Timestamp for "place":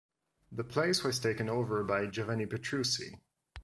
0.63-1.03